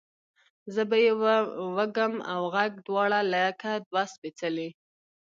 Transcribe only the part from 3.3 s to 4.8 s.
لکه دوه سپیڅلي،